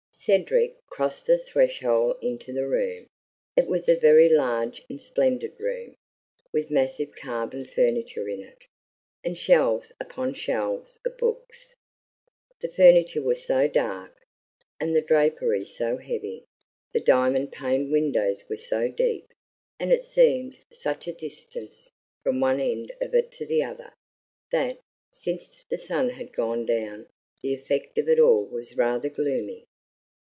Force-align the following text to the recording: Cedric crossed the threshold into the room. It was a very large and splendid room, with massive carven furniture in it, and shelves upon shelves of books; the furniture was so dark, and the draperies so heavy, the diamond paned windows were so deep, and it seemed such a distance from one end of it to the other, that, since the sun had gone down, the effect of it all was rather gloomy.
Cedric 0.23 0.79
crossed 0.85 1.25
the 1.25 1.39
threshold 1.39 2.15
into 2.21 2.53
the 2.53 2.67
room. 2.67 3.07
It 3.57 3.65
was 3.65 3.89
a 3.89 3.95
very 3.97 4.29
large 4.29 4.83
and 4.87 5.01
splendid 5.01 5.59
room, 5.59 5.95
with 6.53 6.69
massive 6.69 7.15
carven 7.15 7.65
furniture 7.65 8.29
in 8.29 8.43
it, 8.43 8.65
and 9.23 9.35
shelves 9.35 9.91
upon 9.99 10.35
shelves 10.35 10.99
of 11.03 11.17
books; 11.17 11.73
the 12.61 12.67
furniture 12.67 13.23
was 13.23 13.43
so 13.43 13.67
dark, 13.67 14.15
and 14.79 14.95
the 14.95 15.01
draperies 15.01 15.75
so 15.75 15.97
heavy, 15.97 16.45
the 16.93 16.99
diamond 17.01 17.51
paned 17.51 17.91
windows 17.91 18.47
were 18.47 18.57
so 18.57 18.89
deep, 18.89 19.33
and 19.79 19.91
it 19.91 20.03
seemed 20.03 20.55
such 20.71 21.07
a 21.07 21.13
distance 21.13 21.89
from 22.21 22.39
one 22.39 22.59
end 22.59 22.91
of 23.01 23.15
it 23.15 23.31
to 23.31 23.45
the 23.47 23.63
other, 23.63 23.91
that, 24.51 24.77
since 25.09 25.63
the 25.67 25.79
sun 25.79 26.09
had 26.09 26.31
gone 26.31 26.63
down, 26.63 27.07
the 27.41 27.55
effect 27.55 27.97
of 27.97 28.07
it 28.07 28.19
all 28.19 28.45
was 28.45 28.77
rather 28.77 29.09
gloomy. 29.09 29.65